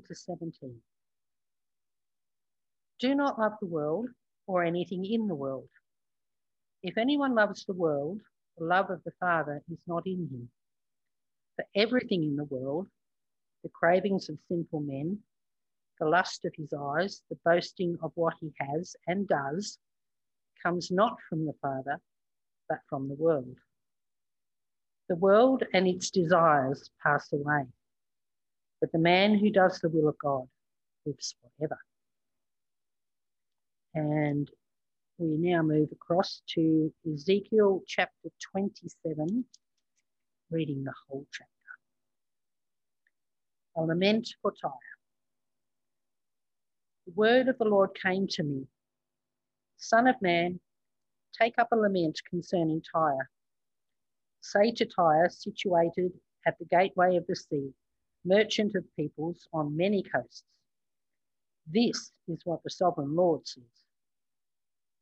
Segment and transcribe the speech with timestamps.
[0.00, 0.82] 16 to 17.
[3.00, 4.08] Do not love the world
[4.46, 5.68] or anything in the world.
[6.82, 8.20] If anyone loves the world,
[8.58, 10.48] the love of the Father is not in him.
[11.56, 12.88] For everything in the world,
[13.62, 15.18] the cravings of sinful men,
[16.00, 19.78] the lust of his eyes, the boasting of what he has and does,
[20.62, 22.00] comes not from the Father,
[22.68, 23.56] but from the world.
[25.08, 27.66] The world and its desires pass away,
[28.82, 30.48] but the man who does the will of God
[31.06, 31.78] lives forever.
[33.94, 34.50] And
[35.18, 39.44] we now move across to Ezekiel chapter 27,
[40.50, 41.52] reading the whole chapter.
[43.76, 44.72] A lament for Tyre.
[47.06, 48.66] The word of the Lord came to me
[49.76, 50.58] Son of man,
[51.40, 53.30] take up a lament concerning Tyre.
[54.40, 56.10] Say to Tyre, situated
[56.44, 57.72] at the gateway of the sea,
[58.24, 60.44] merchant of peoples on many coasts,
[61.66, 63.64] this is what the sovereign Lord says.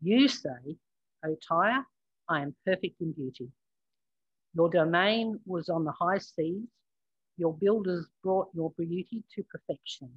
[0.03, 0.77] You say,
[1.25, 1.85] O Tyre,
[2.29, 3.51] I am perfect in beauty.
[4.55, 6.67] Your domain was on the high seas.
[7.37, 10.11] Your builders brought your beauty to perfection.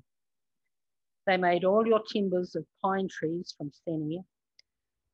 [1.26, 4.24] They made all your timbers of pine trees from Senir.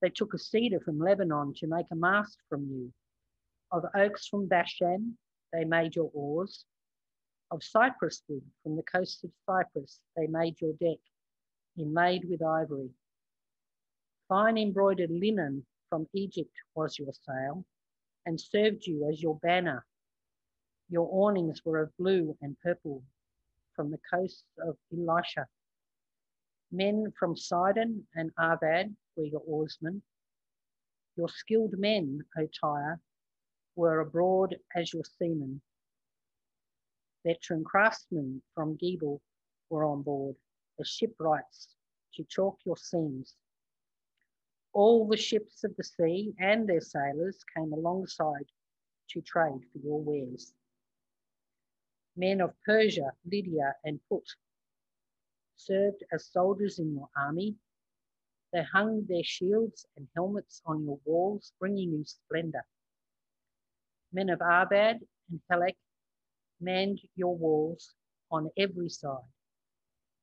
[0.02, 2.92] They took a cedar from Lebanon to make a mast from you.
[3.72, 5.18] Of oaks from Bashan,
[5.54, 6.66] they made your oars.
[7.52, 11.00] Of cypress wood from the coast of Cyprus, they made your deck,
[11.78, 12.92] inlaid with ivory.
[14.28, 17.66] Fine embroidered linen from Egypt was your sail
[18.28, 19.84] and served you as your banner.
[20.90, 23.04] Your awnings were of blue and purple
[23.76, 25.48] from the coast of Elishah.
[26.72, 30.04] Men from Sidon and Arvad were your oarsmen.
[31.16, 33.00] Your skilled men, O Tyre,
[33.76, 35.62] were abroad as your seamen.
[37.26, 39.20] Veteran craftsmen from Gebal
[39.70, 40.36] were on board
[40.80, 41.76] as shipwrights
[42.16, 43.36] to chalk your seams.
[44.74, 48.46] All the ships of the sea and their sailors came alongside
[49.10, 50.54] to trade for your wares.
[52.16, 54.24] Men of Persia, Lydia, and Put
[55.56, 57.56] served as soldiers in your army.
[58.54, 62.66] They hung their shields and helmets on your walls, bringing you splendor.
[64.12, 65.00] Men of Arvad
[65.30, 65.76] and Helek
[66.62, 67.94] manned your walls
[68.32, 69.32] on every side.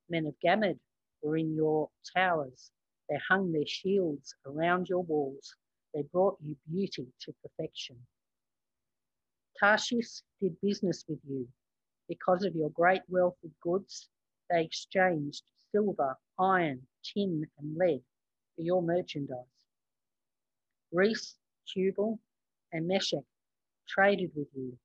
[0.09, 0.79] Men of Gamad
[1.23, 2.71] were in your towers.
[3.09, 5.55] They hung their shields around your walls.
[5.95, 7.97] They brought you beauty to perfection.
[9.59, 11.49] Tarshish did business with you.
[12.09, 14.09] Because of your great wealth of goods,
[14.51, 15.43] they exchanged
[15.73, 18.03] silver, iron, tin, and lead
[18.55, 19.45] for your merchandise.
[20.93, 21.37] Greece,
[21.67, 22.19] Tubal,
[22.73, 23.25] and Meshech
[23.89, 24.79] traded with you.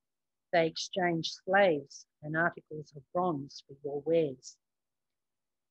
[0.51, 4.57] They exchanged slaves and articles of bronze for your wares.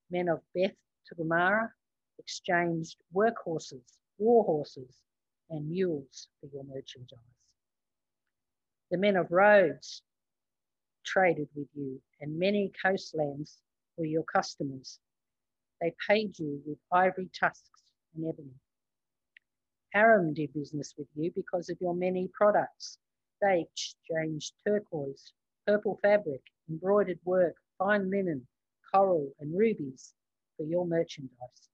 [0.09, 0.75] Men of Beth
[1.07, 1.69] Togarmah
[2.19, 4.97] exchanged workhorses, war horses,
[5.49, 7.19] and mules for your merchandise.
[8.89, 10.01] The men of Rhodes
[11.05, 13.59] traded with you, and many coastlands
[13.97, 14.99] were your customers.
[15.79, 17.83] They paid you with ivory tusks
[18.15, 18.55] and ebony.
[19.93, 22.97] Aram did business with you because of your many products.
[23.41, 25.33] They exchanged turquoise,
[25.65, 28.47] purple fabric, embroidered work, fine linen,
[28.93, 30.13] coral, and rubies
[30.57, 31.69] for your merchandise.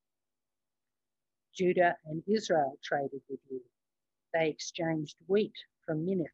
[1.54, 3.62] Judah and Israel traded with you.
[4.34, 5.56] They exchanged wheat
[5.86, 6.28] from Minnith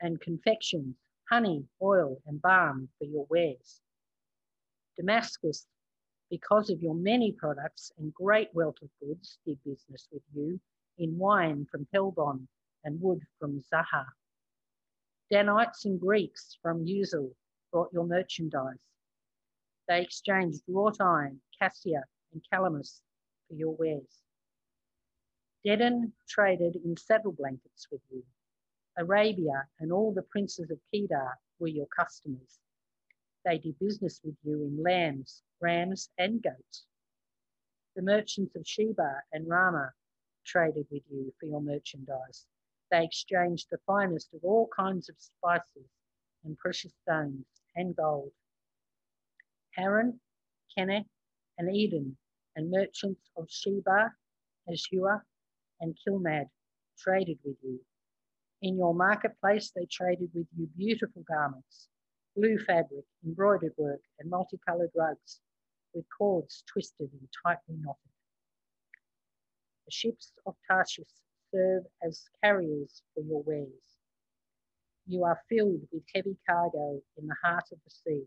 [0.00, 0.94] and confections,
[1.28, 3.80] honey, oil, and balm for your wares.
[4.96, 5.66] Damascus,
[6.30, 10.60] because of your many products and great wealth of goods, did business with you
[10.98, 12.46] in wine from Helbon
[12.86, 14.06] and wood from Zahar.
[15.30, 17.32] Danites and Greeks from Uzal
[17.72, 18.78] brought your merchandise.
[19.88, 23.00] They exchanged wrought iron, cassia, and calamus
[23.48, 24.22] for your wares.
[25.66, 28.22] Dedan traded in saddle blankets with you.
[28.96, 32.60] Arabia and all the princes of Kedar were your customers.
[33.44, 36.84] They did business with you in lambs, rams, and goats.
[37.96, 39.90] The merchants of Sheba and Raamah
[40.44, 42.46] traded with you for your merchandise.
[42.90, 45.90] They exchanged the finest of all kinds of spices
[46.44, 47.44] and precious stones
[47.74, 48.32] and gold.
[49.74, 50.20] Haran,
[50.76, 51.04] Keneh,
[51.58, 52.16] and Eden
[52.54, 54.14] and merchants of Sheba,
[54.70, 55.26] Ashur,
[55.80, 56.48] and Kilmad
[56.98, 57.80] traded with you.
[58.62, 61.88] In your marketplace, they traded with you beautiful garments,
[62.34, 65.40] blue fabric, embroidered work, and multicolored rugs
[65.92, 68.12] with cords twisted and tightly knotted.
[69.86, 71.06] The ships of Tarshish
[71.56, 73.98] serve as carriers for your wares.
[75.06, 78.24] You are filled with heavy cargo in the heart of the sea.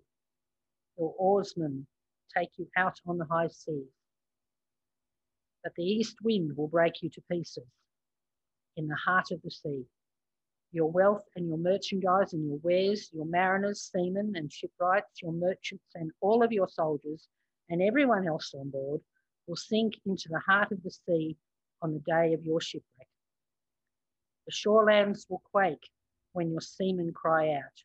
[0.97, 1.85] your oarsmen
[2.35, 3.87] take you out on the high seas.
[5.63, 7.67] But the east wind will break you to pieces
[8.77, 9.85] in the heart of the sea.
[10.71, 15.85] Your wealth and your merchandise and your wares, your mariners, seamen, and shipwrights, your merchants,
[15.95, 17.27] and all of your soldiers,
[17.69, 19.01] and everyone else on board
[19.47, 21.35] will sink into the heart of the sea
[21.81, 22.98] on the day of your shipwreck.
[24.49, 25.87] The shorelands will quake
[26.33, 27.83] when your seamen cry out.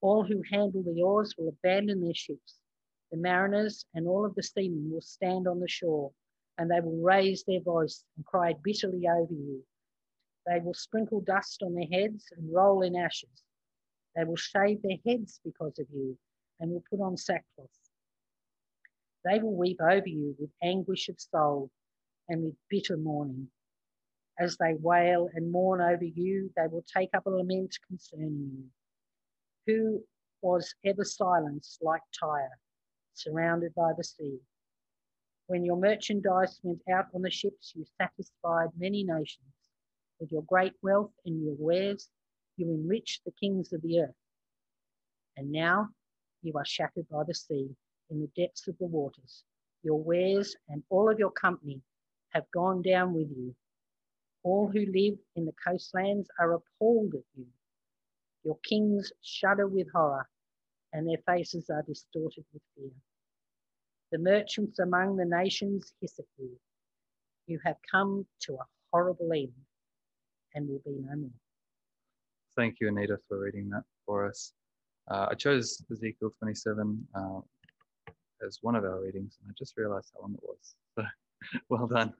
[0.00, 2.60] All who handle the oars will abandon their ships.
[3.10, 6.12] The mariners and all of the seamen will stand on the shore,
[6.58, 9.64] and they will raise their voice and cry bitterly over you
[10.46, 13.42] they will sprinkle dust on their heads and roll in ashes.
[14.16, 16.16] They will shave their heads because of you
[16.60, 17.68] and will put on sackcloth.
[19.24, 21.70] They will weep over you with anguish of soul
[22.28, 23.48] and with bitter mourning.
[24.40, 28.64] As they wail and mourn over you, they will take up a lament concerning you.
[29.66, 30.02] Who
[30.40, 32.58] was ever silenced like Tyre,
[33.12, 34.38] surrounded by the sea?
[35.46, 39.52] When your merchandise went out on the ships, you satisfied many nations.
[40.18, 42.08] With your great wealth and your wares,
[42.56, 44.14] you enriched the kings of the earth.
[45.36, 45.88] And now
[46.42, 47.68] you are shattered by the sea
[48.08, 49.44] in the depths of the waters.
[49.82, 51.82] Your wares and all of your company
[52.30, 53.54] have gone down with you.
[54.42, 57.46] All who live in the coastlands are appalled at you.
[58.44, 60.26] Your kings shudder with horror,
[60.92, 62.90] and their faces are distorted with fear.
[64.12, 66.50] The merchants among the nations hiss at you.
[67.46, 69.52] You have come to a horrible end
[70.54, 71.30] and will be no more.
[72.56, 74.52] Thank you, Anita, for reading that for us.
[75.10, 77.40] Uh, I chose Ezekiel 27 uh,
[78.46, 80.74] as one of our readings, and I just realized how long it was.
[81.42, 82.12] So well done.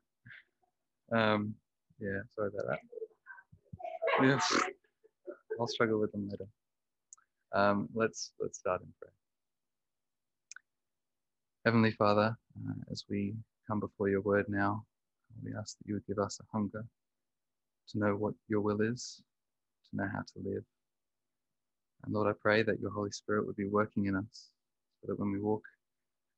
[1.12, 1.54] Um,
[2.00, 2.80] yeah, sorry about that.
[4.26, 4.62] Yes,
[5.60, 6.46] I'll struggle with them later.
[7.54, 9.12] Um, let's let's start in prayer.
[11.66, 12.36] Heavenly Father,
[12.68, 13.34] uh, as we
[13.68, 14.84] come before your word now,
[15.44, 16.84] we ask that you would give us a hunger
[17.90, 19.22] to know what your will is,
[19.90, 20.64] to know how to live.
[22.04, 24.50] And Lord, I pray that your Holy Spirit would be working in us
[25.00, 25.64] so that when we walk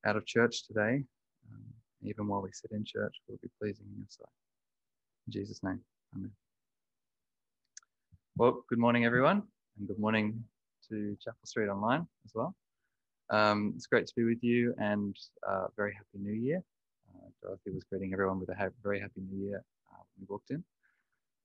[0.07, 1.05] out of church today,
[1.53, 1.65] um,
[2.03, 4.42] even while we sit in church, we'll be pleasing in your sight.
[5.27, 5.81] In Jesus' name,
[6.17, 6.31] amen.
[8.37, 9.45] Well, good morning, everyone,
[9.79, 10.43] and good morning
[10.89, 12.55] to Chapel Street Online as well.
[13.31, 15.17] Um, it's great to be with you and
[15.49, 16.63] uh, very happy new year.
[17.15, 20.27] Uh, Dorothy was greeting everyone with a ha- very happy new year uh, when we
[20.29, 20.65] walked in.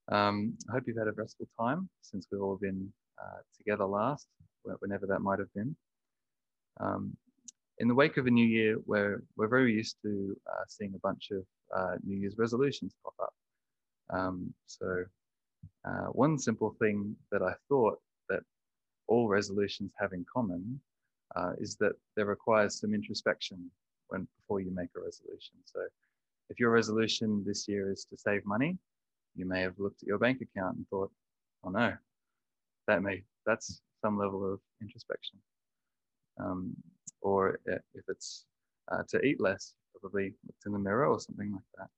[0.09, 2.91] Um, I hope you've had a restful time since we've all been
[3.21, 4.27] uh, together last,
[4.80, 5.75] whenever that might have been.
[6.80, 7.15] Um,
[7.77, 11.00] in the wake of a new year, we're, we're very used to uh, seeing a
[11.00, 11.44] bunch of
[11.75, 13.33] uh, New Year's resolutions pop up.
[14.09, 15.04] Um, so,
[15.86, 18.00] uh, one simple thing that I thought
[18.30, 18.42] that
[19.07, 20.80] all resolutions have in common
[21.36, 23.69] uh, is that there requires some introspection
[24.07, 25.56] when before you make a resolution.
[25.65, 25.81] So,
[26.50, 28.77] if your resolution this year is to save money,
[29.36, 31.12] you may have looked at your bank account and thought,
[31.63, 31.94] oh no,
[32.88, 35.38] that may, that's some level of introspection.
[36.39, 36.75] Um,
[37.21, 38.45] or if it's
[38.92, 41.89] uh, to eat less, probably looked in the mirror or something like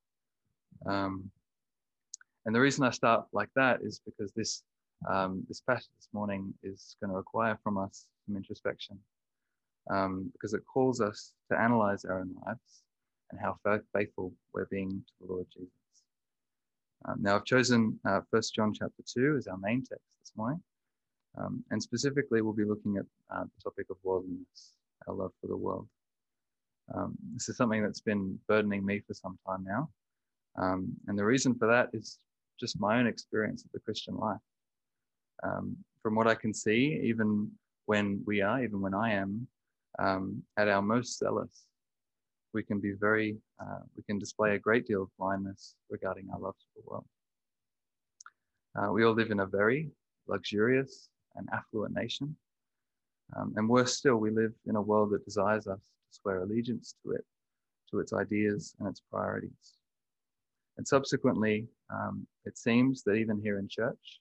[0.84, 0.90] that.
[0.90, 1.30] Um,
[2.46, 4.62] and the reason I start like that is because this
[5.08, 8.98] um, this passage this morning is going to require from us some introspection,
[9.90, 12.82] um, because it calls us to analyze our own lives
[13.30, 13.56] and how
[13.94, 15.70] faithful we're being to the Lord Jesus.
[17.06, 20.62] Um, now I've chosen uh, 1 John chapter 2 as our main text this morning.
[21.38, 23.04] Um, and specifically, we'll be looking at
[23.34, 24.72] uh, the topic of worldliness,
[25.06, 25.88] our love for the world.
[26.94, 29.88] Um, this is something that's been burdening me for some time now.
[30.56, 32.18] Um, and the reason for that is
[32.60, 34.38] just my own experience of the Christian life.
[35.42, 37.50] Um, from what I can see, even
[37.86, 39.48] when we are, even when I am,
[39.98, 41.66] um, at our most zealous,
[42.52, 46.38] we can be very, uh, we can display a great deal of blindness regarding our
[46.38, 47.04] love for the world.
[48.76, 49.90] Uh, we all live in a very
[50.28, 52.36] luxurious and affluent nation.
[53.36, 56.94] Um, and worse still, we live in a world that desires us to swear allegiance
[57.04, 57.24] to it,
[57.90, 59.79] to its ideas and its priorities.
[60.80, 64.18] And subsequently, um, it seems that even here in church,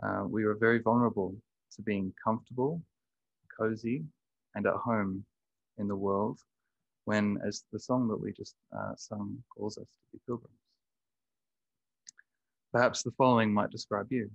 [0.00, 1.34] uh, we were very vulnerable
[1.74, 2.80] to being comfortable,
[3.58, 4.04] cozy,
[4.54, 5.24] and at home
[5.78, 6.38] in the world
[7.06, 10.54] when, as the song that we just uh, sung calls us to be pilgrims.
[12.72, 14.30] Perhaps the following might describe you.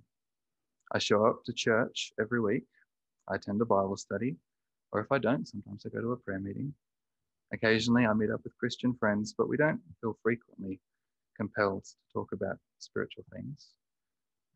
[0.91, 2.65] I show up to church every week.
[3.29, 4.35] I attend a Bible study,
[4.91, 6.73] or if I don't, sometimes I go to a prayer meeting.
[7.53, 10.81] Occasionally, I meet up with Christian friends, but we don't feel frequently
[11.35, 13.69] compelled to talk about spiritual things.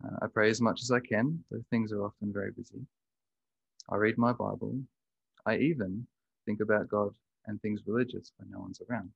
[0.04, 2.86] Uh, I pray as much as I can, though things are often very busy.
[3.90, 4.80] I read my Bible.
[5.46, 6.08] I even
[6.46, 7.14] think about God
[7.48, 9.12] and things religious when no one's around.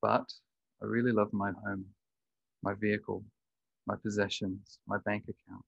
[0.00, 0.32] But
[0.82, 1.84] I really love my home,
[2.62, 3.24] my vehicle,
[3.86, 5.64] my possessions, my bank account,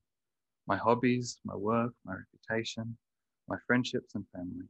[0.67, 2.97] my hobbies, my work, my reputation,
[3.49, 4.67] my friendships and family.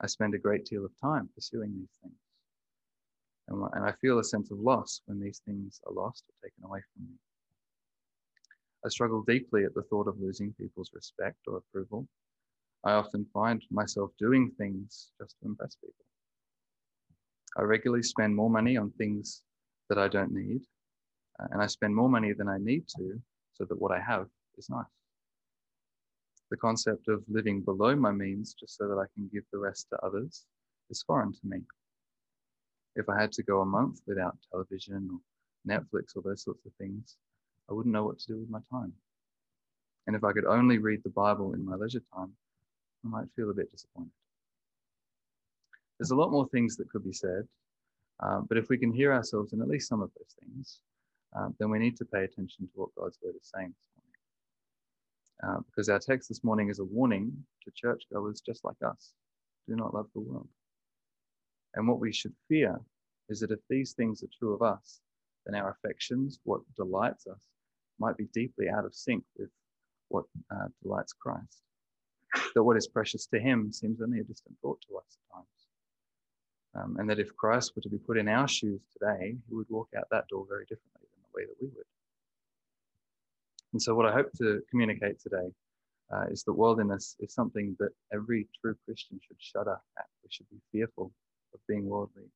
[0.00, 2.23] I spend a great deal of time pursuing these things.
[3.48, 6.64] And, and I feel a sense of loss when these things are lost or taken
[6.64, 7.14] away from me.
[8.84, 12.06] I struggle deeply at the thought of losing people's respect or approval.
[12.84, 16.04] I often find myself doing things just to impress people.
[17.56, 19.42] I regularly spend more money on things
[19.88, 20.62] that I don't need,
[21.40, 23.20] uh, and I spend more money than I need to
[23.54, 24.26] so that what I have
[24.58, 24.84] is nice.
[26.50, 29.88] The concept of living below my means just so that I can give the rest
[29.90, 30.44] to others
[30.90, 31.62] is foreign to me.
[32.96, 35.20] If I had to go a month without television or
[35.68, 37.16] Netflix or those sorts of things,
[37.68, 38.92] I wouldn't know what to do with my time.
[40.06, 42.32] And if I could only read the Bible in my leisure time,
[43.04, 44.12] I might feel a bit disappointed.
[45.98, 47.46] There's a lot more things that could be said,
[48.20, 50.80] um, but if we can hear ourselves in at least some of those things,
[51.34, 55.58] um, then we need to pay attention to what God's word is saying this morning.
[55.58, 57.32] Uh, because our text this morning is a warning
[57.64, 59.14] to churchgoers just like us
[59.68, 60.48] do not love the world.
[61.74, 62.80] And what we should fear
[63.28, 65.00] is that if these things are true of us,
[65.46, 67.40] then our affections, what delights us,
[67.98, 69.50] might be deeply out of sync with
[70.08, 71.62] what uh, delights Christ.
[72.54, 75.46] That what is precious to him seems only a distant thought to us at times.
[76.76, 79.70] Um, and that if Christ were to be put in our shoes today, he would
[79.70, 81.86] walk out that door very differently than the way that we would.
[83.72, 85.48] And so, what I hope to communicate today
[86.12, 90.06] uh, is that worldliness is something that every true Christian should shudder at.
[90.24, 91.12] We should be fearful
[91.54, 92.28] of being worldly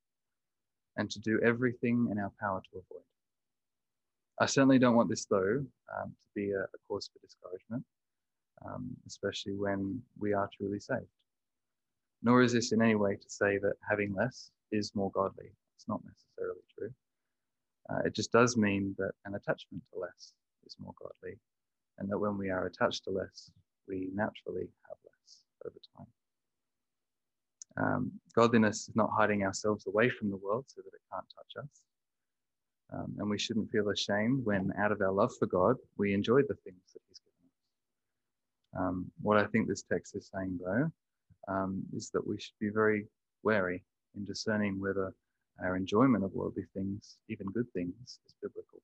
[0.96, 3.04] and to do everything in our power to avoid.
[4.40, 5.64] I certainly don't want this, though,
[5.96, 7.84] um, to be a, a, cause for discouragement,
[8.64, 11.06] um, especially when we are truly saved.
[12.22, 15.50] Nor is this in any way to say that having less is more godly.
[15.76, 16.90] It's not necessarily true.
[17.90, 20.32] Uh, it just does mean that an attachment to less
[20.66, 21.38] is more godly,
[21.98, 23.50] and that when we are attached to less,
[23.88, 26.06] we naturally have less over time.
[27.80, 31.64] Um, godliness is not hiding ourselves away from the world so that it can't touch
[31.64, 31.82] us.
[32.92, 36.40] Um, and we shouldn't feel ashamed when, out of our love for God, we enjoy
[36.42, 38.80] the things that He's given us.
[38.80, 40.90] Um, what I think this text is saying, though,
[41.46, 43.06] um, is that we should be very
[43.42, 43.84] wary
[44.16, 45.14] in discerning whether
[45.62, 47.94] our enjoyment of worldly things, even good things,
[48.26, 48.80] is biblical.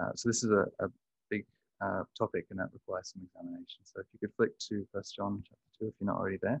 [0.00, 0.88] Uh, so this is a, a
[1.30, 1.44] big
[1.84, 3.80] uh, topic, and that requires some examination.
[3.84, 6.60] So if you could flick to First John chapter two, if you're not already there,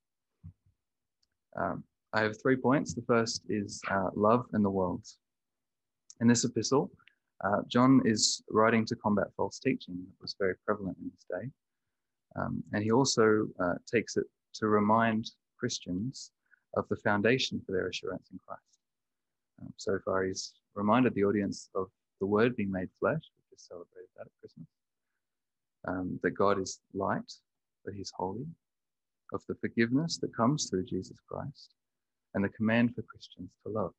[1.55, 2.93] Um, I have three points.
[2.93, 5.05] The first is uh, love and the world.
[6.19, 6.91] In this epistle,
[7.43, 11.49] uh, John is writing to combat false teaching that was very prevalent in his day.
[12.35, 16.31] Um, and he also uh, takes it to remind Christians
[16.75, 18.79] of the foundation for their assurance in Christ.
[19.61, 21.87] Um, so far, he's reminded the audience of
[22.19, 24.67] the Word being made flesh, we just celebrated that at Christmas,
[25.87, 27.33] um, that God is light,
[27.83, 28.45] that He's holy,
[29.31, 31.69] of the forgiveness that comes through Jesus Christ,
[32.33, 33.93] and the command for Christians to love.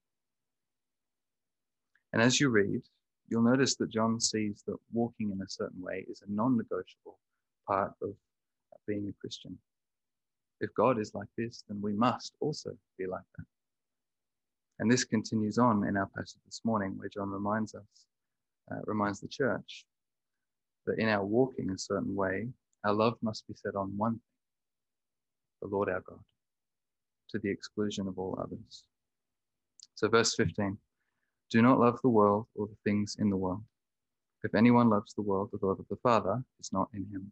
[2.13, 2.83] And as you read,
[3.29, 7.19] you'll notice that John sees that walking in a certain way is a non negotiable
[7.67, 8.15] part of
[8.87, 9.57] being a Christian.
[10.61, 13.47] If God is like this, then we must also be like that.
[14.79, 18.07] And this continues on in our passage this morning, where John reminds us,
[18.71, 19.85] uh, reminds the church,
[20.87, 22.49] that in our walking a certain way,
[22.85, 24.32] our love must be set on one thing
[25.63, 26.21] the Lord our God,
[27.31, 28.85] to the exclusion of all others.
[29.95, 30.77] So, verse 15
[31.51, 33.63] Do not love the world or the things in the world.
[34.45, 37.31] If anyone loves the world, the love of the Father is not in him.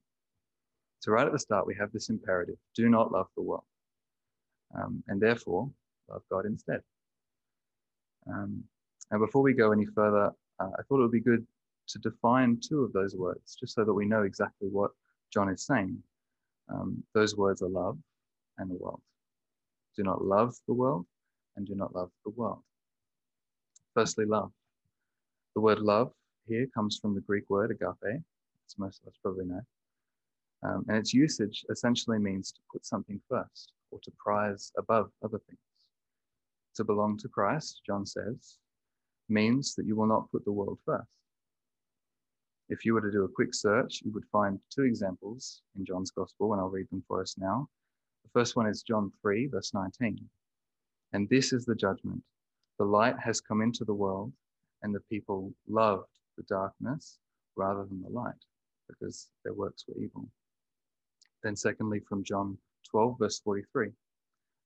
[1.01, 3.65] So, right at the start, we have this imperative do not love the world.
[4.75, 5.69] Um, and therefore,
[6.09, 6.81] love God instead.
[8.29, 8.63] Um,
[9.11, 11.45] and before we go any further, uh, I thought it would be good
[11.89, 14.93] to define two of those words, just so that we know exactly what
[15.33, 16.01] John is saying.
[16.69, 17.99] Um, those words are love
[18.61, 19.01] and the world.
[19.97, 21.07] Do not love the world
[21.57, 22.63] and do not love the world.
[23.95, 24.53] Firstly, love.
[25.55, 26.13] The word love
[26.47, 28.23] here comes from the Greek word agape,
[28.67, 29.61] as most of us probably know.
[30.63, 35.41] Um, and its usage essentially means to put something first or to prize above other
[35.49, 35.59] things.
[36.77, 38.59] To belong to Christ, John says,
[39.29, 41.09] means that you will not put the world first.
[42.69, 46.13] If you were to do a quick search, you would find two examples in John's
[46.13, 47.69] Gospel, and I'll read them for us now.
[48.25, 50.29] The first one is John 3, verse 19.
[51.13, 52.23] And this is the judgment
[52.79, 54.33] the light has come into the world,
[54.83, 56.09] and the people loved
[56.39, 57.19] the darkness
[57.55, 58.43] rather than the light,
[58.89, 60.27] because their works were evil.
[61.43, 62.57] Then, secondly, from John
[62.91, 63.91] 12, verse 43.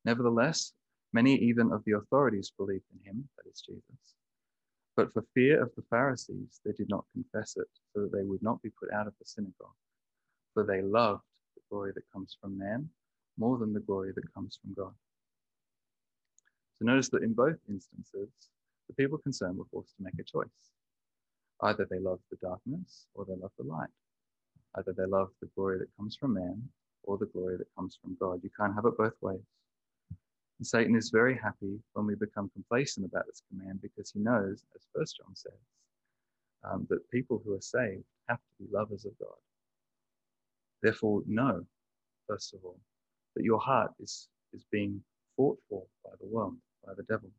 [0.05, 0.75] Nevertheless,
[1.13, 4.15] many even of the authorities believed in him, that is Jesus.
[4.97, 8.43] But for fear of the Pharisees, they did not confess it, so that they would
[8.43, 9.75] not be put out of the synagogue.
[10.53, 11.25] For they loved
[11.57, 12.89] the glory that comes from man
[13.39, 14.95] more than the glory that comes from God.
[16.79, 18.29] So notice that in both instances,
[18.89, 20.49] the people concerned were forced to make a choice.
[21.63, 23.89] Either they love the darkness or they love the light.
[24.77, 26.63] Either they love the glory that comes from man
[27.05, 28.41] or the glory that comes from God.
[28.43, 29.41] You can't have it both ways.
[30.59, 34.65] And Satan is very happy when we become complacent about this command because he knows,
[34.75, 35.53] as First John says,
[36.65, 39.37] um, that people who are saved have to be lovers of God.
[40.83, 41.65] Therefore, know,
[42.29, 42.79] first of all,
[43.37, 45.03] that your heart is, is being
[45.37, 47.31] fought for by the world, by the devil.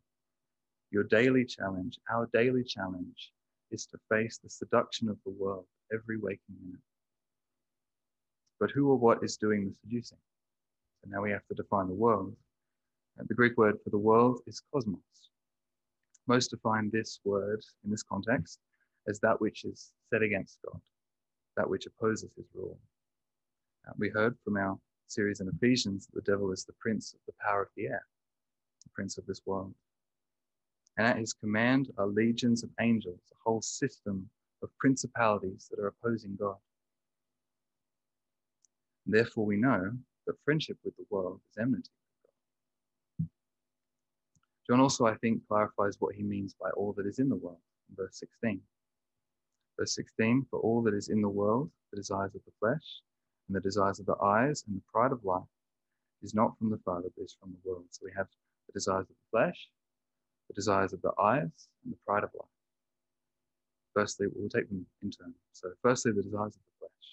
[0.91, 3.31] Your daily challenge, our daily challenge,
[3.71, 6.79] is to face the seduction of the world every waking minute.
[8.59, 10.17] But who or what is doing the seducing?
[11.03, 12.35] So now we have to define the world.
[13.17, 14.99] And the Greek word for the world is cosmos.
[16.27, 18.59] Most define this word in this context
[19.07, 20.79] as that which is set against God,
[21.57, 22.79] that which opposes his rule.
[23.97, 27.33] We heard from our series in Ephesians, that the devil is the prince of the
[27.43, 28.05] power of the air,
[28.83, 29.73] the prince of this world.
[30.97, 34.29] And at his command are legions of angels, a whole system
[34.63, 36.57] of principalities that are opposing God.
[39.05, 39.91] Therefore, we know
[40.25, 42.31] that friendship with the world is enmity with
[43.19, 43.29] God.
[44.67, 47.59] John also, I think, clarifies what he means by all that is in the world
[47.89, 48.59] in verse 16.
[49.77, 53.01] Verse 16, for all that is in the world, the desires of the flesh,
[53.47, 55.43] and the desires of the eyes and the pride of life
[56.21, 57.85] is not from the Father, but is from the world.
[57.89, 58.27] So we have
[58.67, 59.69] the desires of the flesh,
[60.47, 62.49] the desires of the eyes, and the pride of life.
[63.93, 65.33] Firstly, we'll take them in turn.
[65.53, 67.09] So, firstly, the desires of the flesh.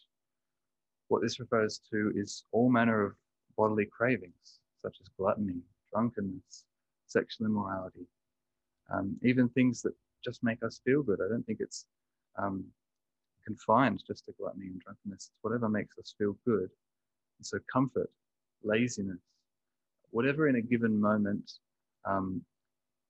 [1.09, 3.13] What this refers to is all manner of
[3.57, 5.61] bodily cravings, such as gluttony,
[5.93, 6.65] drunkenness,
[7.07, 8.07] sexual immorality,
[8.93, 11.21] um, even things that just make us feel good.
[11.25, 11.87] I don't think it's
[12.37, 12.65] um,
[13.45, 15.31] confined just to gluttony and drunkenness.
[15.31, 16.71] It's whatever makes us feel good.
[17.39, 18.11] And so, comfort,
[18.63, 19.21] laziness,
[20.11, 21.53] whatever in a given moment
[22.05, 22.43] um,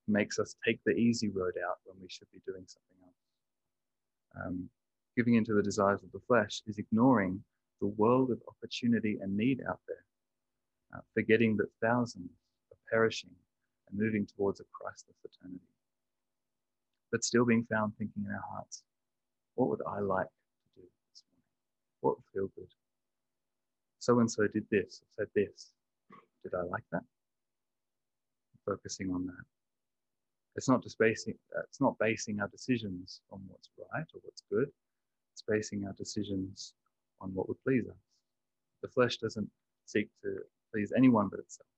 [0.09, 4.47] makes us take the easy road out when we should be doing something else.
[4.47, 4.69] Um,
[5.17, 7.43] giving into the desires of the flesh is ignoring
[7.81, 10.05] the world of opportunity and need out there,
[10.95, 12.31] uh, forgetting that thousands
[12.71, 13.31] are perishing
[13.91, 15.61] and moving towards a Christless eternity.
[17.11, 18.85] But still being found thinking in our hearts,
[19.55, 21.45] what would I like to do this morning?
[22.01, 22.69] What would feel good?
[23.99, 25.73] So and so did this, said this.
[26.43, 27.03] Did I like that?
[28.67, 29.45] Focusing on that.
[30.57, 31.35] It's not just basing.
[31.69, 34.69] It's not basing our decisions on what's right or what's good.
[35.33, 36.75] It's basing our decisions
[37.21, 37.97] on what would please us.
[38.83, 39.49] The flesh doesn't
[39.87, 40.39] seek to
[40.73, 41.69] please anyone but itself.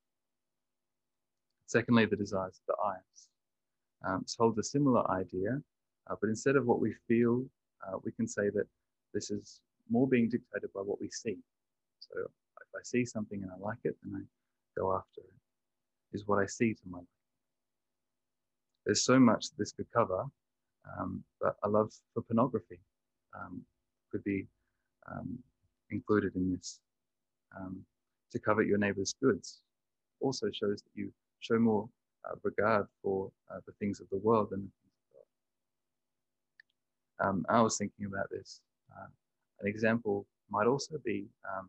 [1.67, 3.29] Secondly, the desires of the eyes.
[4.07, 5.61] Um, it holds a similar idea,
[6.11, 7.45] uh, but instead of what we feel
[7.87, 8.67] uh, we can say that
[9.13, 11.37] this is more being dictated by what we see.
[12.01, 16.27] So if I see something and I like it, then I go after it, is
[16.27, 17.07] what I see to my life.
[18.85, 20.25] There's so much this could cover,
[20.99, 22.81] um, but a love for pornography
[23.35, 23.63] um,
[24.11, 24.47] could be
[25.11, 25.39] um,
[25.91, 26.81] included in this.
[27.57, 27.85] Um,
[28.33, 29.61] to covet your neighbor's goods
[30.21, 31.89] also shows that you show more
[32.29, 34.71] uh, regard for uh, the things of the world than
[37.21, 38.61] um, I was thinking about this.
[38.93, 39.07] Uh,
[39.61, 41.69] an example might also be um,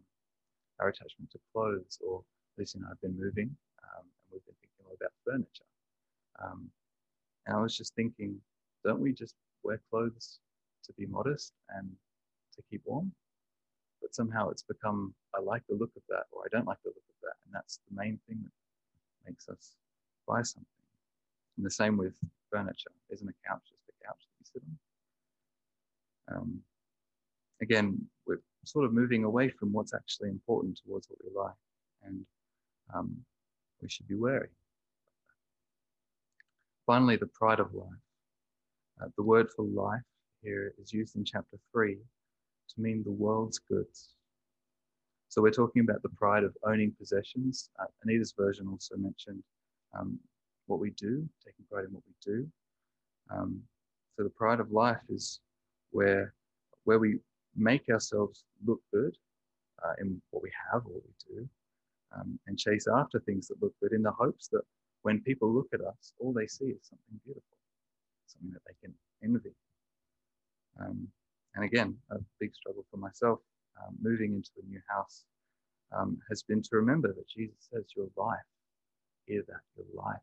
[0.79, 2.23] our attachment to clothes, or
[2.57, 5.69] Lucy and I have been moving, um, and we've been thinking a lot about furniture.
[6.43, 6.69] Um,
[7.45, 8.39] and I was just thinking,
[8.83, 10.39] don't we just wear clothes
[10.83, 11.89] to be modest and
[12.55, 13.11] to keep warm?
[14.01, 16.89] But somehow it's become, I like the look of that, or I don't like the
[16.89, 19.75] look of that, and that's the main thing that makes us
[20.27, 20.65] buy something.
[21.57, 22.15] And the same with
[22.51, 22.91] furniture.
[23.09, 24.77] Isn't a couch just a couch that you sit on?
[26.33, 26.59] Um,
[27.61, 31.53] again, we're sort of moving away from what's actually important towards what we like,
[32.03, 32.25] and
[32.93, 33.15] um,
[33.81, 34.49] we should be wary.
[36.85, 37.87] Finally, the pride of life.
[39.01, 40.01] Uh, the word for life
[40.41, 41.97] here is used in chapter 3
[42.69, 44.13] to mean the world's goods.
[45.29, 47.69] So we're talking about the pride of owning possessions.
[47.79, 49.43] Uh, Anita's version also mentioned
[49.97, 50.17] um,
[50.67, 52.47] what we do, taking pride in what we do.
[53.29, 53.61] Um,
[54.15, 55.41] so the pride of life is
[55.91, 56.33] where
[56.83, 57.19] where we
[57.55, 59.15] make ourselves look good
[59.83, 61.49] uh, in what we have or what we do,
[62.15, 64.61] um, and chase after things that look good in the hopes that
[65.01, 67.57] when people look at us, all they see is something beautiful,
[68.27, 68.93] something that they can
[69.23, 69.53] envy.
[70.79, 71.07] Um,
[71.55, 73.39] and again, a big struggle for myself
[73.81, 75.25] um, moving into the new house
[75.95, 78.39] um, has been to remember that Jesus says, Your life,
[79.25, 80.21] hear that, your life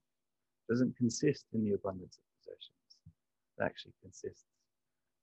[0.68, 2.96] doesn't consist in the abundance of possessions.
[3.58, 4.44] It actually consists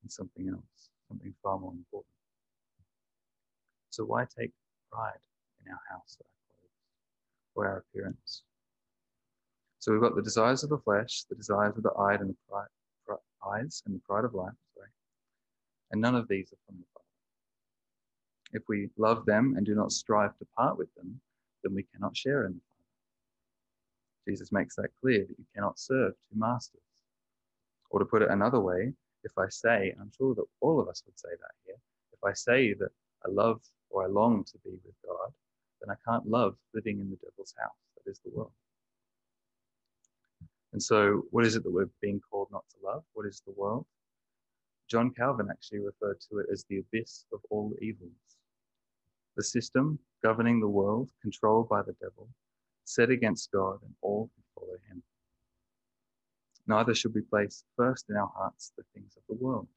[0.03, 2.13] in something else, something far more important.
[3.89, 4.51] So, why take
[4.91, 5.19] pride
[5.65, 6.71] in our house or our clothes
[7.55, 8.43] or our appearance?
[9.79, 12.35] So, we've got the desires of the flesh, the desires of the eye and the
[12.49, 12.67] pride,
[13.05, 14.89] pride, eyes, and the pride of life, sorry.
[15.91, 17.05] And none of these are from the Father.
[18.53, 21.19] If we love them and do not strive to part with them,
[21.63, 22.69] then we cannot share in the Father.
[24.27, 26.81] Jesus makes that clear that you cannot serve two masters.
[27.89, 31.03] Or to put it another way, if I say, I'm sure that all of us
[31.05, 31.75] would say that here,
[32.13, 32.91] if I say that
[33.25, 35.33] I love or I long to be with God,
[35.81, 38.51] then I can't love living in the devil's house, that is the world.
[40.73, 43.03] And so, what is it that we're being called not to love?
[43.13, 43.85] What is the world?
[44.89, 48.11] John Calvin actually referred to it as the abyss of all evils.
[49.35, 52.27] The system governing the world, controlled by the devil,
[52.85, 55.01] set against God and all who follow him.
[56.69, 59.67] Neither should we place first in our hearts the things of the world,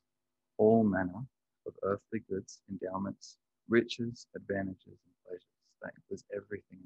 [0.59, 1.25] all manner
[1.67, 5.47] of earthly goods, endowments, riches, advantages, and pleasures.
[5.81, 6.81] That includes everything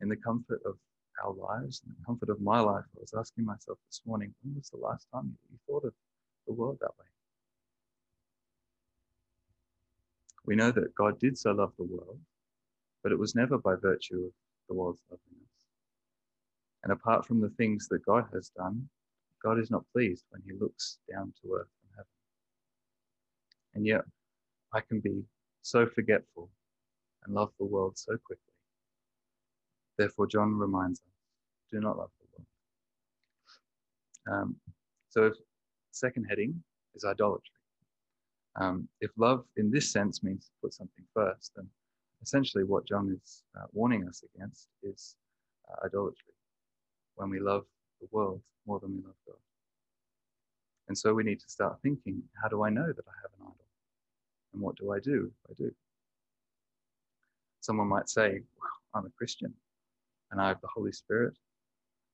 [0.00, 0.14] in the.
[0.16, 0.78] In comfort of
[1.24, 4.56] our lives and the comfort of my life, I was asking myself this morning, when
[4.56, 5.94] was the last time you thought of
[6.48, 7.06] the world that way?
[10.44, 12.18] We know that God did so love the world,
[13.04, 14.32] but it was never by virtue of
[14.68, 15.51] the world's loveliness.
[16.82, 18.88] And apart from the things that God has done,
[19.42, 22.06] God is not pleased when he looks down to earth from heaven.
[23.74, 24.02] And yet,
[24.72, 25.22] I can be
[25.62, 26.50] so forgetful
[27.24, 28.52] and love the world so quickly.
[29.98, 31.06] Therefore, John reminds us
[31.70, 32.26] do not love the
[34.32, 34.42] world.
[34.42, 34.56] Um,
[35.08, 35.34] so, if,
[35.90, 36.62] second heading
[36.94, 37.48] is idolatry.
[38.56, 41.66] Um, if love in this sense means to put something first, then
[42.22, 45.16] essentially what John is uh, warning us against is
[45.70, 46.31] uh, idolatry,
[47.16, 47.64] when we love
[48.00, 49.36] the world more than we love God.
[50.88, 53.46] And so we need to start thinking how do I know that I have an
[53.46, 53.56] idol?
[54.52, 55.72] And what do I do if I do?
[57.60, 59.54] Someone might say, well, I'm a Christian
[60.30, 61.34] and I have the Holy Spirit.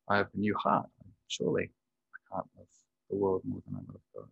[0.08, 0.88] I have a new heart.
[1.28, 1.70] Surely
[2.14, 2.66] I can't love
[3.11, 4.28] the world more than I love God.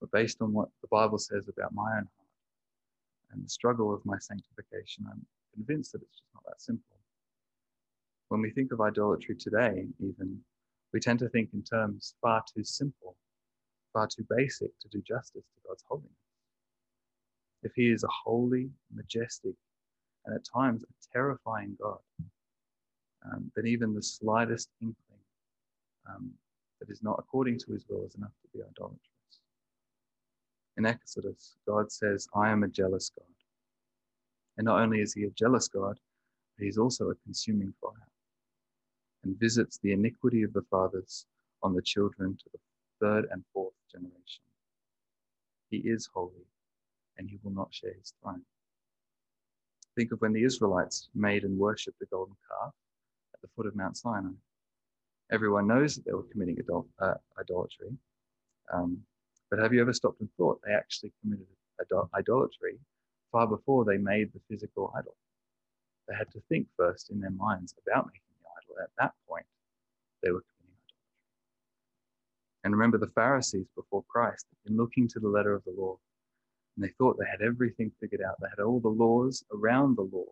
[0.00, 2.28] But based on what the Bible says about my own heart
[3.32, 6.97] and the struggle of my sanctification, I'm convinced that it's just not that simple.
[8.28, 10.38] When we think of idolatry today, even,
[10.92, 13.16] we tend to think in terms far too simple,
[13.92, 16.12] far too basic to do justice to God's holiness.
[17.62, 19.54] If He is a holy, majestic,
[20.26, 21.98] and at times a terrifying God,
[23.24, 25.24] um, then even the slightest inkling
[26.08, 26.30] um,
[26.80, 29.00] that is not according to His will is enough to be idolatrous.
[30.76, 33.26] In Exodus, God says, I am a jealous God.
[34.58, 35.98] And not only is He a jealous God,
[36.58, 38.08] He's also a consuming fire
[39.28, 41.26] and visits the iniquity of the fathers
[41.62, 42.58] on the children to the
[42.98, 44.42] third and fourth generation.
[45.68, 46.46] He is holy,
[47.18, 48.40] and he will not share his throne.
[49.96, 52.72] Think of when the Israelites made and worshipped the golden calf
[53.34, 54.30] at the foot of Mount Sinai.
[55.30, 56.56] Everyone knows that they were committing
[56.98, 57.90] uh, idolatry,
[58.72, 58.96] um,
[59.50, 61.46] but have you ever stopped and thought they actually committed
[62.14, 62.78] idolatry
[63.30, 65.16] far before they made the physical idol?
[66.08, 68.22] They had to think first in their minds about making
[68.82, 69.46] at that point,
[70.22, 71.04] they were committing idolatry.
[72.64, 75.98] And remember, the Pharisees before Christ been looking to the letter of the law,
[76.76, 78.36] and they thought they had everything figured out.
[78.40, 80.26] They had all the laws around the law.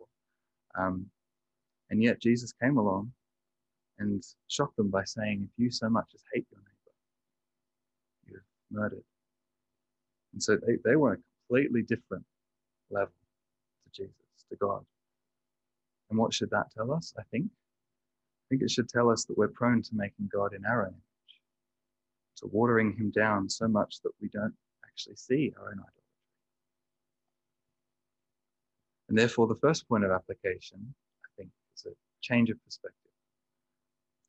[0.77, 1.07] Um,
[1.89, 3.11] and yet Jesus came along
[3.99, 6.95] and shocked them by saying, If you so much as hate your neighbor,
[8.27, 9.03] you're murdered.
[10.33, 11.17] And so they, they were a
[11.49, 12.23] completely different
[12.89, 13.13] level
[13.85, 14.85] to Jesus, to God.
[16.09, 17.13] And what should that tell us?
[17.17, 17.47] I think
[18.47, 20.93] I think it should tell us that we're prone to making God in our own
[20.93, 21.41] image,
[22.37, 24.53] to watering him down so much that we don't
[24.85, 25.93] actually see our own idolatry.
[29.09, 30.93] And therefore, the first point of application,
[31.25, 33.11] I think, is a change of perspective.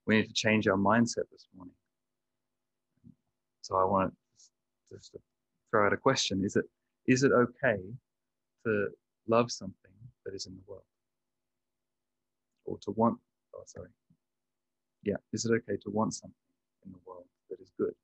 [0.06, 1.74] We need to change our mindset this morning.
[3.62, 4.14] So I want
[4.90, 4.98] to
[5.70, 6.64] throw out a question: Is it
[7.06, 7.78] is it okay
[8.64, 8.88] to
[9.28, 9.92] love something
[10.24, 10.82] that is in the world?
[12.64, 13.18] Or to want,
[13.54, 13.88] oh, sorry.
[15.08, 16.34] Yeah, is it okay to want something
[16.84, 17.94] in the world that is good?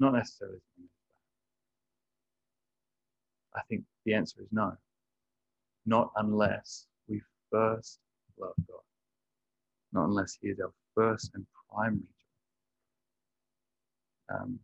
[0.00, 0.58] Not necessarily.
[3.56, 4.76] I think the answer is no.
[5.86, 8.00] Not unless we first
[8.38, 8.82] love God.
[9.94, 12.02] Not unless He is our first and primary
[14.28, 14.36] joy.
[14.36, 14.58] Um,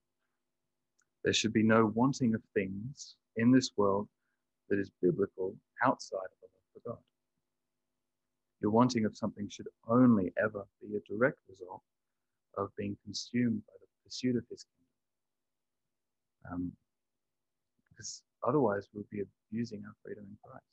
[1.24, 4.08] there should be no wanting of things in this world
[4.68, 7.02] that is biblical outside of the love for God.
[8.60, 11.82] Your wanting of something should only ever be a direct result
[12.56, 16.52] of being consumed by the pursuit of His kingdom.
[16.52, 16.72] Um,
[17.90, 20.64] because otherwise, we'll be abusing our freedom in Christ,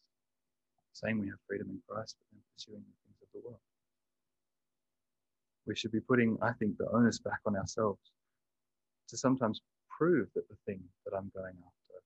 [0.94, 3.62] saying we have freedom in Christ, but then pursuing the things of the world.
[5.66, 8.02] We should be putting, I think, the onus back on ourselves
[9.10, 9.62] to sometimes
[9.98, 12.02] prove that the thing that I'm going after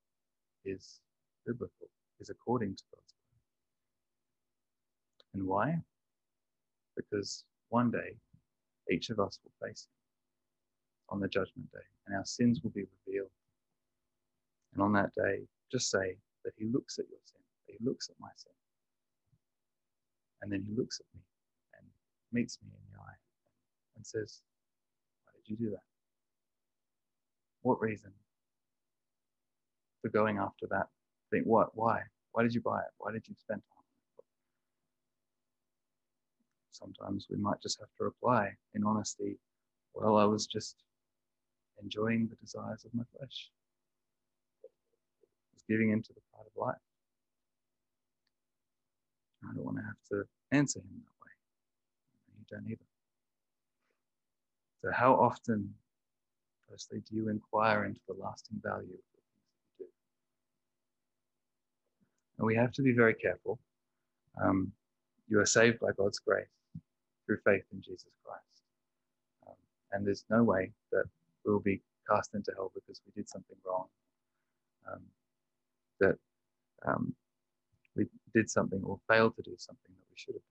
[0.66, 1.00] is
[1.46, 3.17] biblical, is according to God's.
[5.38, 5.80] And why?
[6.96, 8.18] Because one day
[8.92, 12.86] each of us will face Him on the judgment day, and our sins will be
[13.06, 13.30] revealed.
[14.74, 18.10] And on that day, just say that He looks at your sin, that He looks
[18.10, 18.52] at my sin.
[20.42, 21.22] And then He looks at me
[21.78, 21.88] and
[22.34, 23.20] meets me in the eye
[23.96, 24.42] and says,
[25.26, 25.86] Why did you do that?
[27.62, 28.12] What reason
[30.02, 30.88] for going after that
[31.30, 31.44] thing?
[31.46, 31.70] What?
[31.76, 32.02] Why?
[32.32, 32.92] Why did you buy it?
[32.98, 33.87] Why did you spend time?
[36.78, 39.38] Sometimes we might just have to reply in honesty,
[39.94, 40.76] well, I was just
[41.82, 43.50] enjoying the desires of my flesh.
[44.64, 44.68] I
[45.56, 46.76] was giving into the pride of life.
[49.44, 51.32] I don't want to have to answer him that way.
[52.38, 52.86] You don't either.
[54.84, 55.74] So, how often
[56.70, 59.38] Firstly, do you inquire into the lasting value of the things
[59.80, 59.92] that you do?
[62.40, 63.60] And we have to be very careful.
[64.44, 64.72] Um,
[65.30, 66.48] you are saved by God's grace
[67.28, 68.64] through faith in Jesus Christ.
[69.46, 69.56] Um,
[69.92, 71.04] and there's no way that
[71.46, 73.86] we'll be cast into hell because we did something wrong,
[74.92, 75.02] um,
[76.00, 76.16] that
[76.88, 77.14] um,
[77.96, 80.42] we did something or failed to do something that we should have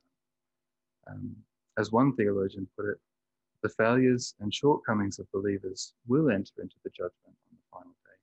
[1.07, 1.17] done.
[1.17, 1.37] Um,
[1.79, 2.99] as one theologian put it,
[3.63, 8.21] the failures and shortcomings of believers will enter into the judgment on the final day,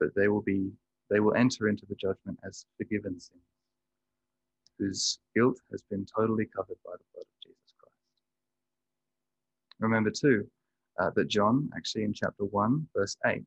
[0.00, 0.70] but they will be
[1.10, 3.42] they will enter into the judgment as forgiven sins,
[4.78, 7.26] whose guilt has been totally covered by the blood.
[9.82, 10.46] Remember too
[11.00, 13.44] uh, that John, actually in chapter one, verse eight,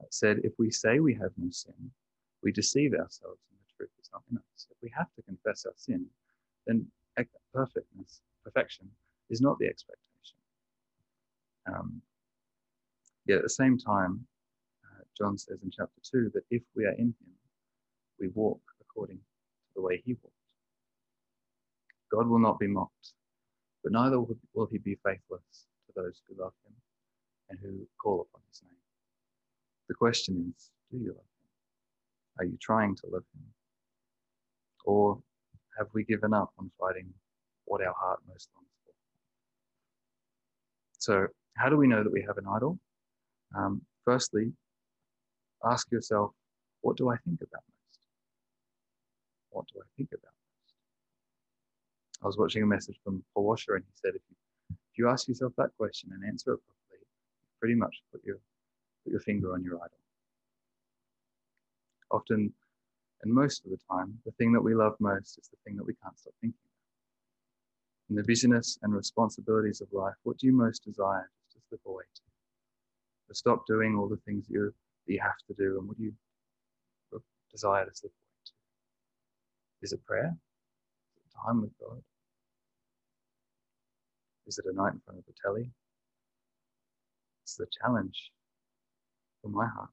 [0.00, 1.90] uh, said, "If we say we have no sin,
[2.42, 5.64] we deceive ourselves, and the truth is not in us." If we have to confess
[5.64, 6.06] our sin,
[6.66, 6.86] then
[7.54, 8.90] perfectness, perfection,
[9.30, 10.36] is not the expectation.
[11.66, 12.02] Um,
[13.24, 14.26] yet at the same time,
[14.84, 17.34] uh, John says in chapter 2 that if we are in him,
[18.18, 20.34] we walk according to the way he walked.
[22.12, 23.14] God will not be mocked,
[23.82, 26.74] but neither will he be faithless to those who love him
[27.48, 28.76] and who call upon his name.
[29.88, 31.48] The question is do you love him?
[32.38, 33.42] Are you trying to love him?
[34.84, 35.20] Or
[35.78, 37.08] have we given up on fighting
[37.64, 38.92] what our heart most longs for?
[40.98, 41.26] So
[41.56, 42.78] how do we know that we have an idol?
[43.56, 44.52] Um, firstly,
[45.64, 46.32] ask yourself,
[46.80, 48.00] what do I think about most?
[49.50, 50.74] What do I think about most?
[52.22, 54.36] I was watching a message from Paul Washer, and he said, if you,
[54.92, 57.04] if you ask yourself that question and answer it properly,
[57.60, 58.38] pretty much put your,
[59.04, 59.98] put your finger on your idol.
[62.10, 62.52] Often,
[63.22, 65.86] and most of the time, the thing that we love most is the thing that
[65.86, 68.10] we can't stop thinking about.
[68.10, 71.30] In the busyness and responsibilities of life, what do you most desire
[71.86, 72.22] away to?
[73.28, 74.74] To stop doing all the things that you,
[75.06, 76.12] that you have to do, and what do you
[77.52, 78.10] desire to away
[78.44, 78.52] to?
[79.82, 80.34] Is it prayer?
[81.16, 82.02] Is it time with God?
[84.50, 85.70] Is it a night in front of the telly?
[87.44, 88.32] It's the challenge
[89.42, 89.90] for my heart.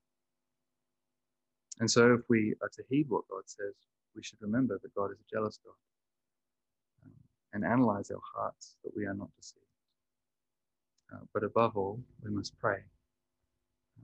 [1.79, 3.73] And so, if we are to heed what God says,
[4.15, 5.73] we should remember that God is a jealous God
[7.05, 7.13] um,
[7.53, 9.61] and analyze our hearts that we are not deceived.
[11.13, 12.79] Uh, but above all, we must pray.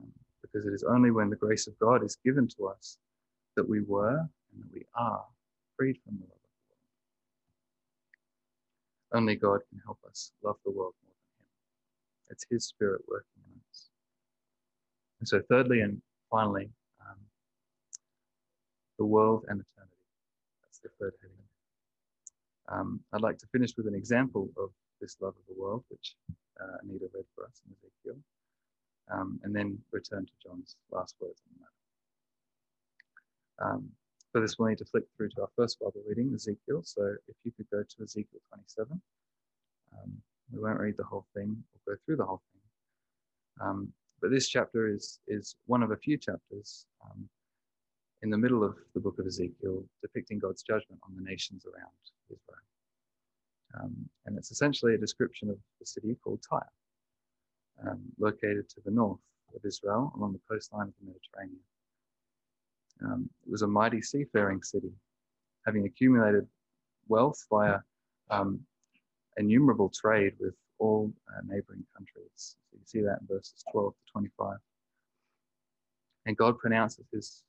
[0.01, 0.11] Um,
[0.41, 2.97] because it is only when the grace of God is given to us
[3.57, 5.25] that we were and that we are
[5.77, 6.42] freed from the.
[9.13, 11.49] Only God can help us love the world more than Him.
[12.31, 13.89] It's His Spirit working in us.
[15.19, 17.17] And so, thirdly and finally, um,
[18.97, 19.93] the world and eternity.
[20.63, 21.37] That's the third heading.
[22.69, 26.15] Um, I'd like to finish with an example of this love of the world, which
[26.59, 28.19] uh, Anita read for us in Ezekiel,
[29.11, 33.65] um, and then return to John's last words on that.
[33.65, 33.91] Um,
[34.33, 36.81] For this, we'll need to flick through to our first Bible reading, Ezekiel.
[36.83, 38.99] So if you could go to Ezekiel 27.
[39.93, 40.11] Um,
[40.51, 43.67] we won't read the whole thing or go through the whole thing.
[43.67, 47.29] Um, but this chapter is, is one of a few chapters um,
[48.23, 51.91] in the middle of the book of Ezekiel depicting God's judgment on the nations around
[52.31, 52.57] Israel.
[53.79, 56.71] Um, and it's essentially a description of the city called Tyre,
[57.87, 59.19] um, located to the north
[59.55, 61.59] of Israel along the coastline of the Mediterranean.
[63.03, 64.91] Um, it was a mighty seafaring city,
[65.65, 66.47] having accumulated
[67.07, 67.79] wealth via
[68.29, 68.59] um,
[69.37, 72.29] innumerable trade with all uh, neighboring countries.
[72.35, 74.57] So you see that in verses 12 to 25.
[76.25, 77.43] And God pronounces his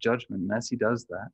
[0.00, 0.42] judgment.
[0.42, 1.28] And as he does that,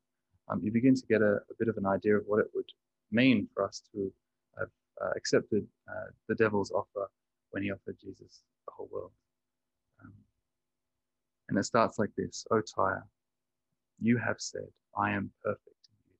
[0.49, 2.69] um, you begin to get a, a, bit of an idea of what it would
[3.11, 4.11] mean for us to
[4.57, 4.69] have
[5.01, 7.09] uh, accepted uh, the devil's offer
[7.51, 9.11] when he offered Jesus the whole world.
[10.01, 10.13] Um,
[11.49, 13.05] and it starts like this O Tyre,
[14.01, 16.19] you have said, I am perfect in beauty.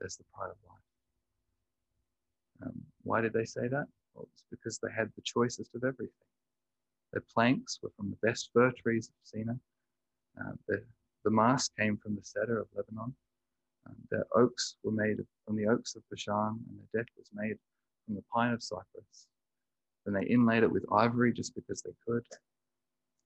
[0.00, 0.78] There's the pride of life.
[2.66, 3.86] Um, why did they say that?
[4.14, 6.28] Well, it's because they had the choicest of everything.
[7.12, 9.58] Their planks were from the best fir trees of Senir.
[10.40, 10.84] Uh, the,
[11.24, 13.14] the mast came from the cedar of Lebanon.
[13.86, 17.56] Um, their oaks were made from the oaks of Bashan, and their deck was made
[18.04, 19.26] from the pine of Cyprus.
[20.04, 22.24] Then they inlaid it with ivory just because they could.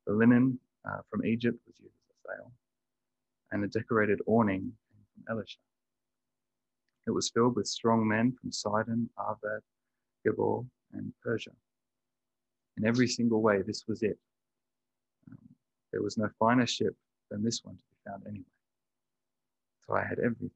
[0.06, 2.52] The linen uh, from Egypt was used as a sail,
[3.52, 4.72] and the decorated awning
[5.26, 5.56] from Elishah.
[7.06, 9.62] It was filled with strong men from Sidon, Arvad,
[10.26, 11.50] Gebal, and Persia.
[12.78, 14.18] In every single way, this was it.
[15.30, 15.38] Um,
[15.92, 16.96] there was no finer ship
[17.30, 18.44] than this one to be found anywhere.
[19.86, 20.50] So I had everything.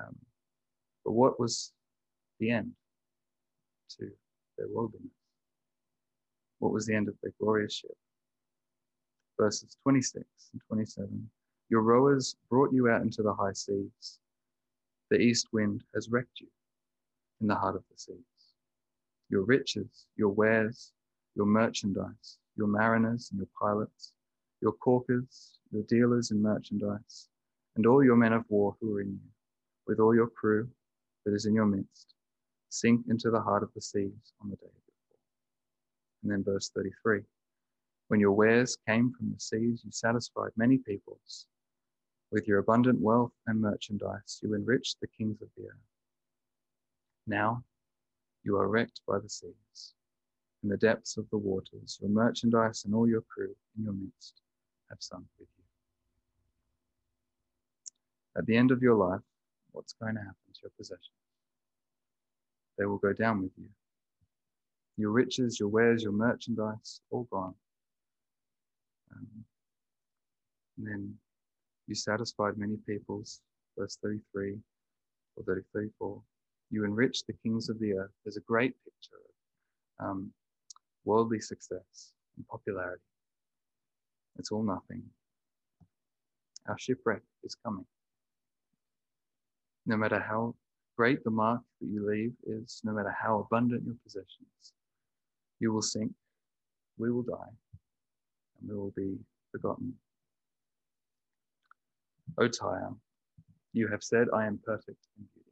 [0.00, 0.16] Um,
[1.04, 1.72] but what was
[2.38, 2.72] the end
[3.98, 4.10] to
[4.56, 5.12] their worldliness?
[6.58, 7.96] What was the end of their glorious ship?
[9.40, 10.22] Verses 26
[10.52, 11.30] and 27.
[11.70, 14.18] Your rowers brought you out into the high seas.
[15.08, 16.46] The east wind has wrecked you
[17.40, 18.18] in the heart of the seas.
[19.30, 20.92] Your riches, your wares,
[21.36, 24.12] your merchandise, your mariners and your pilots,
[24.60, 27.30] your caulkers, your dealers in merchandise,
[27.76, 29.30] and all your men of war who are in you,
[29.86, 30.68] with all your crew
[31.24, 32.12] that is in your midst,
[32.68, 35.18] sink into the heart of the seas on the day of fall.
[36.24, 37.22] And then verse 33
[38.10, 41.46] When your wares came from the seas, you satisfied many peoples
[42.32, 45.86] with your abundant wealth and merchandise, you enriched the kings of the earth.
[47.28, 47.62] Now
[48.42, 49.94] you are wrecked by the seas.
[50.64, 54.42] In the depths of the waters, your merchandise and all your crew in your midst
[54.88, 55.64] have sunk with you.
[58.36, 59.22] At the end of your life,
[59.70, 61.14] what's going to happen to your possessions?
[62.76, 63.68] They will go down with you.
[64.96, 67.54] Your riches, your wares, your merchandise, all gone.
[69.12, 69.44] Um,
[70.78, 71.14] and then
[71.86, 73.40] you satisfied many peoples,
[73.76, 74.56] verse 33
[75.36, 76.22] or 30, 34.
[76.70, 78.10] You enriched the kings of the earth.
[78.24, 79.16] There's a great picture
[79.98, 80.32] of um,
[81.04, 83.02] worldly success and popularity.
[84.38, 85.02] It's all nothing.
[86.68, 87.86] Our shipwreck is coming.
[89.86, 90.54] No matter how
[90.96, 94.72] great the mark that you leave is, no matter how abundant your possessions,
[95.58, 96.12] you will sink,
[96.98, 97.52] we will die,
[98.60, 99.18] and will be
[99.50, 99.94] forgotten
[102.38, 102.94] O Tyre,
[103.72, 105.50] you have said, I am perfect in beauty.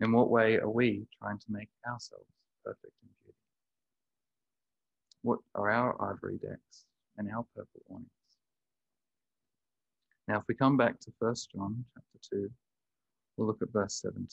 [0.00, 2.26] In what way are we trying to make ourselves
[2.64, 3.36] perfect in beauty?
[5.22, 6.84] What are our ivory decks
[7.16, 8.08] and our purple awnings?
[10.28, 12.50] Now, if we come back to 1 John chapter 2,
[13.36, 14.26] we'll look at verse 17.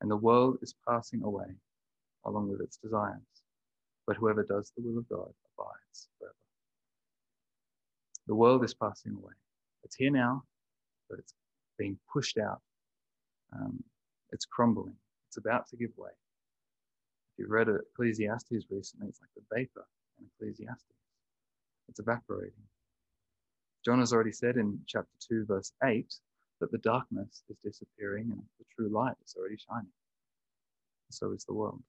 [0.00, 1.54] And the world is passing away
[2.24, 3.20] along with its desires,
[4.12, 6.34] but whoever does the will of God abides forever.
[8.26, 9.32] The world is passing away.
[9.84, 10.42] It's here now,
[11.08, 11.32] but it's
[11.78, 12.60] being pushed out.
[13.54, 13.82] Um,
[14.30, 14.96] it's crumbling.
[15.28, 16.10] It's about to give way.
[16.10, 19.86] If you've read Ecclesiastes recently, it's like the vapor
[20.20, 20.84] in Ecclesiastes.
[21.88, 22.52] It's evaporating.
[23.82, 26.14] John has already said in chapter 2, verse 8,
[26.60, 29.88] that the darkness is disappearing and the true light is already shining.
[31.08, 31.82] So is the world.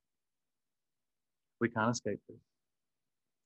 [1.63, 2.41] We can't escape this.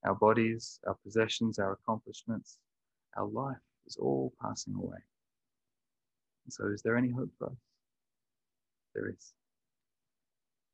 [0.04, 2.58] Our bodies, our possessions, our accomplishments,
[3.16, 4.98] our life is all passing away.
[6.44, 7.62] And so, is there any hope for us?
[8.96, 9.34] There is.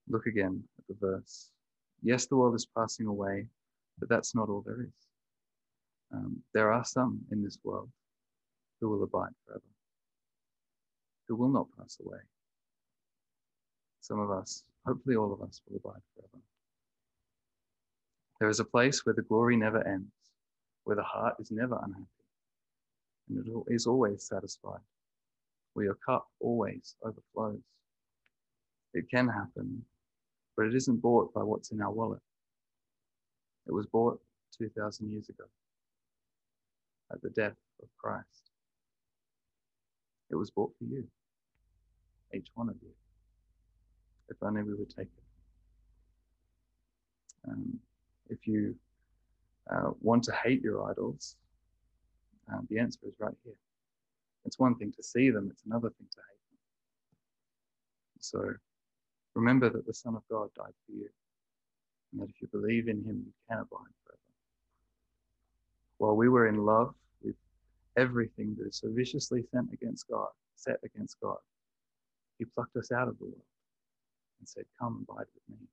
[0.08, 1.50] Look again at the verse.
[2.02, 3.46] Yes, the world is passing away,
[4.00, 5.08] but that's not all there is.
[6.14, 7.90] Um, there are some in this world
[8.80, 9.74] who will abide forever,
[11.28, 12.20] who will not pass away.
[14.00, 16.42] Some of us, hopefully all of us, will abide forever.
[18.44, 20.12] There is a place where the glory never ends,
[20.84, 22.08] where the heart is never unhappy
[23.30, 24.82] and it is always satisfied,
[25.72, 27.62] where your cup always overflows.
[28.94, 29.86] It can happen,
[30.58, 32.20] but it isn't bought by what's in our wallet.
[33.66, 34.20] It was bought
[34.58, 35.46] 2,000 years ago
[37.14, 38.52] at the death of Christ.
[40.30, 41.08] It was bought for you,
[42.34, 42.92] each one of you.
[44.28, 45.24] If only we would take it.
[47.48, 47.80] Um,
[48.34, 48.76] if you
[49.72, 51.36] uh, want to hate your idols,
[52.52, 53.54] uh, the answer is right here.
[54.46, 56.60] It's one thing to see them, it's another thing to hate them.
[58.20, 58.54] So
[59.36, 61.10] remember that the Son of God died for you,
[62.12, 64.20] and that if you believe in him, you can abide forever.
[65.98, 67.36] While we were in love with
[67.96, 71.38] everything that is so viciously sent against God, set against God,
[72.40, 73.48] he plucked us out of the world
[74.40, 75.66] and said, Come and abide with me.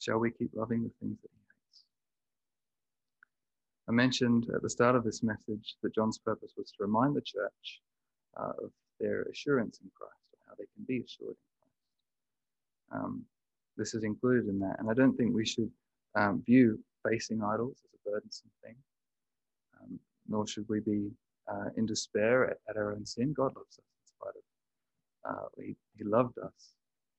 [0.00, 1.84] Shall we keep loving the things that he hates?
[3.86, 7.20] I mentioned at the start of this message that John's purpose was to remind the
[7.20, 7.82] church
[8.34, 11.50] uh, of their assurance in Christ, or how they can be assured in
[12.88, 13.04] Christ.
[13.04, 13.24] Um,
[13.76, 15.70] this is included in that, and I don't think we should
[16.14, 18.76] um, view facing idols as a burdensome thing,
[19.82, 21.10] um, nor should we be
[21.46, 23.34] uh, in despair at, at, our own sin.
[23.34, 25.44] God loves us in spite of.
[25.44, 26.72] Uh, he, he loved us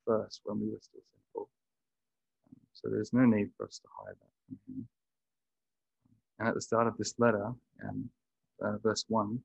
[0.04, 1.21] first when we were still sinful.
[2.82, 4.88] So there's no need for us to hide that from him.
[6.40, 7.52] And at the start of this letter,
[7.88, 8.10] um,
[8.64, 9.40] uh, verse 1,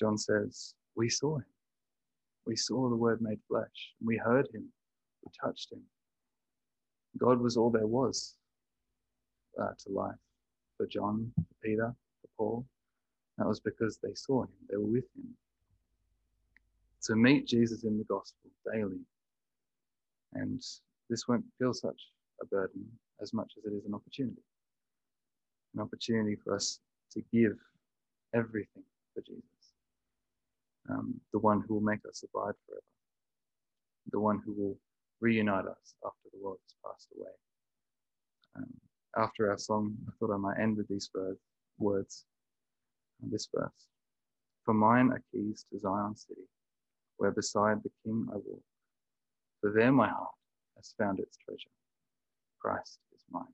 [0.00, 1.44] John says, We saw him.
[2.44, 3.94] We saw the Word made flesh.
[4.04, 4.64] We heard him.
[5.24, 5.82] We touched him.
[7.18, 8.34] God was all there was
[9.60, 10.14] uh, to life
[10.76, 12.66] for John, for Peter, for Paul.
[13.38, 15.34] That was because they saw him, they were with him.
[17.04, 19.00] To meet Jesus in the gospel daily.
[20.34, 20.60] And
[21.08, 22.00] this won't feel such
[22.40, 22.84] a burden
[23.20, 24.42] as much as it is an opportunity.
[25.74, 26.80] An opportunity for us
[27.12, 27.56] to give
[28.34, 28.84] everything
[29.14, 29.42] for Jesus.
[30.90, 32.82] Um, the one who will make us abide forever.
[34.12, 34.78] The one who will
[35.20, 37.32] reunite us after the world has passed away.
[38.56, 38.72] Um,
[39.16, 41.10] after our song, I thought I might end with these
[41.78, 42.26] words,
[43.20, 43.88] this verse.
[44.64, 46.42] For mine are keys to Zion city,
[47.16, 48.62] where beside the King I walk.
[49.60, 50.34] For there my heart
[50.76, 51.70] has found its treasure.
[52.60, 53.44] Christ is mine.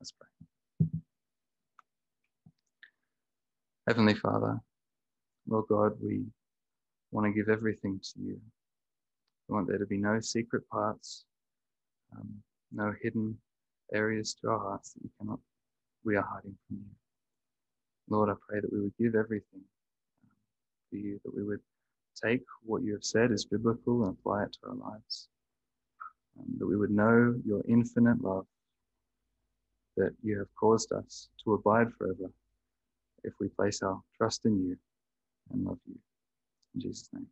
[0.00, 0.88] Let's pray.
[3.86, 4.60] Heavenly Father,
[5.48, 6.24] Lord God, we
[7.10, 8.40] want to give everything to you.
[9.48, 11.24] We want there to be no secret parts,
[12.14, 12.28] um,
[12.70, 13.36] no hidden
[13.94, 15.40] areas to our hearts that you cannot,
[16.04, 16.94] we are hiding from you.
[18.10, 19.62] Lord, I pray that we would give everything
[20.24, 20.30] um,
[20.90, 21.60] for you, that we would
[22.22, 25.28] take what you have said as biblical and apply it to our lives
[26.38, 28.46] um, that we would know your infinite love,
[29.96, 32.30] that you have caused us to abide forever
[33.24, 34.76] if we place our trust in you
[35.52, 35.96] and love you.
[36.74, 37.26] In Jesus' name.